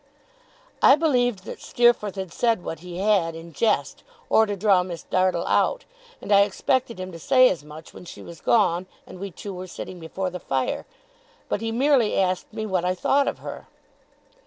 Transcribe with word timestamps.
I 0.81 0.95
believed 0.95 1.43
that 1.43 1.61
Steerforth 1.61 2.15
had 2.15 2.33
said 2.33 2.63
what 2.63 2.79
he 2.79 2.97
had, 2.97 3.35
in 3.35 3.53
jest, 3.53 4.01
or 4.31 4.47
to 4.47 4.55
draw 4.55 4.81
Miss 4.81 5.03
Dartle 5.03 5.45
out; 5.45 5.85
and 6.19 6.31
I 6.31 6.41
expected 6.41 6.99
him 6.99 7.11
to 7.11 7.19
say 7.19 7.47
as 7.51 7.63
much 7.63 7.93
when 7.93 8.05
she 8.05 8.23
was 8.23 8.41
gone, 8.41 8.87
and 9.05 9.19
we 9.19 9.29
two 9.29 9.53
were 9.53 9.67
sitting 9.67 9.99
before 9.99 10.31
the 10.31 10.39
fire. 10.39 10.87
But 11.49 11.61
he 11.61 11.71
merely 11.71 12.19
asked 12.19 12.51
me 12.51 12.65
what 12.65 12.83
I 12.83 12.95
thought 12.95 13.27
of 13.27 13.37
her. 13.45 13.67